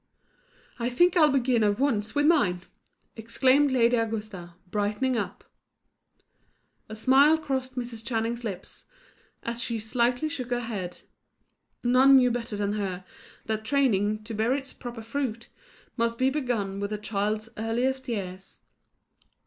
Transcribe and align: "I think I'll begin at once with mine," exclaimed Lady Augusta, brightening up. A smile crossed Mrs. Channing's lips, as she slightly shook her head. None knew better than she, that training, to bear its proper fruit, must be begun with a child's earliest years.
"I 0.79 0.89
think 0.89 1.15
I'll 1.15 1.29
begin 1.29 1.63
at 1.63 1.77
once 1.77 2.15
with 2.15 2.25
mine," 2.25 2.61
exclaimed 3.15 3.71
Lady 3.71 3.97
Augusta, 3.97 4.55
brightening 4.71 5.15
up. 5.15 5.43
A 6.89 6.95
smile 6.95 7.37
crossed 7.37 7.75
Mrs. 7.77 8.03
Channing's 8.03 8.43
lips, 8.43 8.85
as 9.43 9.61
she 9.61 9.77
slightly 9.77 10.27
shook 10.27 10.49
her 10.49 10.61
head. 10.61 11.03
None 11.83 12.15
knew 12.17 12.31
better 12.31 12.55
than 12.57 12.73
she, 12.73 13.03
that 13.45 13.63
training, 13.63 14.23
to 14.23 14.33
bear 14.33 14.55
its 14.55 14.73
proper 14.73 15.03
fruit, 15.03 15.49
must 15.97 16.17
be 16.17 16.31
begun 16.31 16.79
with 16.79 16.91
a 16.91 16.97
child's 16.97 17.49
earliest 17.55 18.07
years. 18.07 18.61